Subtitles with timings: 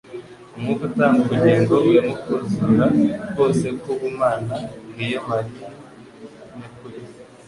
[0.55, 2.85] Umwuka utanga ubugingo, urimo kuzura
[3.33, 4.55] kose k'ubumana;
[4.91, 5.65] ngiyo Mariu
[6.57, 6.97] nyakuri.